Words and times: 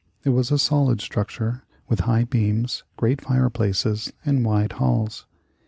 It 0.23 0.29
was 0.31 0.51
a 0.51 0.57
solid 0.57 0.99
structure, 0.99 1.61
with 1.87 1.99
high 1.99 2.23
beams, 2.23 2.83
great 2.97 3.21
fireplaces, 3.21 4.11
and 4.25 4.43
wide 4.43 4.71
halls. 4.71 5.27